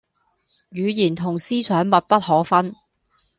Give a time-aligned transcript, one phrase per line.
[0.71, 2.73] 語言同思想密不可分